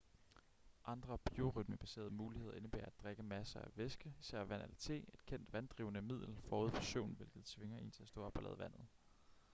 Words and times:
andre 0.85 1.17
biorytmebaserede 1.17 2.09
muligheder 2.09 2.53
indebærer 2.53 2.85
at 2.85 2.99
drikke 3.03 3.23
masser 3.23 3.61
af 3.61 3.67
væske 3.77 4.13
især 4.19 4.43
vand 4.43 4.61
eller 4.61 4.75
te 4.75 4.97
et 4.97 5.25
kendt 5.25 5.53
vanddrivende 5.53 6.01
middel 6.01 6.37
forud 6.49 6.71
for 6.71 6.81
søvn 6.81 7.13
hvilket 7.17 7.45
tvinger 7.45 7.77
en 7.77 7.91
til 7.91 8.01
at 8.01 8.07
stå 8.07 8.21
op 8.23 8.37
og 8.37 8.43
lade 8.43 8.59
vandet 8.59 8.87